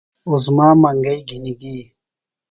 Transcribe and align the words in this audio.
عظمیٰ 0.29 0.71
منگئی 0.81 1.19
گِھنیۡ 1.27 1.57
گی۔ 1.59 1.77